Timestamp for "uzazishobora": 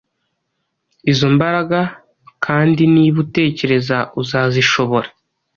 4.21-5.09